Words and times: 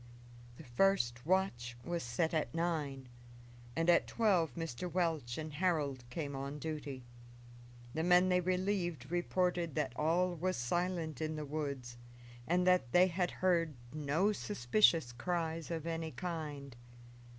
The 0.57 0.63
first 0.63 1.27
watch 1.27 1.77
was 1.85 2.01
set 2.01 2.33
at 2.33 2.55
nine, 2.55 3.07
and 3.75 3.87
at 3.87 4.07
twelve 4.07 4.55
Mr. 4.55 4.91
Welch 4.91 5.37
and 5.37 5.53
Harold 5.53 6.05
came 6.09 6.35
on 6.35 6.57
duty. 6.57 7.03
The 7.93 8.01
men 8.01 8.27
they 8.29 8.41
relieved 8.41 9.11
reported 9.11 9.75
that 9.75 9.93
all 9.95 10.33
was 10.33 10.57
silent 10.57 11.21
in 11.21 11.35
the 11.35 11.45
woods, 11.45 11.97
and 12.47 12.65
that 12.65 12.93
they 12.93 13.05
had 13.09 13.29
heard 13.29 13.75
no 13.93 14.31
suspicious 14.31 15.11
cries 15.11 15.69
of 15.69 15.85
any 15.85 16.09
kind. 16.09 16.75